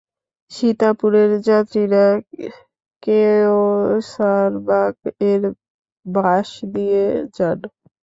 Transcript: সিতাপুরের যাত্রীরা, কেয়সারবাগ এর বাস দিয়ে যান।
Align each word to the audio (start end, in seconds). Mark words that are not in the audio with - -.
সিতাপুরের 0.51 1.31
যাত্রীরা, 1.47 2.05
কেয়সারবাগ 3.03 4.93
এর 5.31 5.41
বাস 6.05 6.49
দিয়ে 6.73 7.03
যান। 7.35 7.59